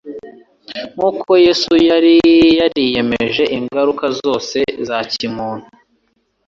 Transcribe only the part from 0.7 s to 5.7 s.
nk’uko Yesu yari yariyemeje ingaruka zose za kimuntu.